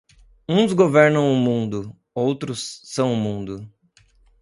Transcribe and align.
Uns 0.49 0.73
governam 0.73 1.23
o 1.31 1.35
mundo, 1.35 1.95
outros 2.15 2.81
são 2.83 3.13
o 3.13 3.15
mundo. 3.15 3.69